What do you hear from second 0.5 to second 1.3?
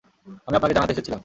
আপনাকে জানাতে এসেছিলাম।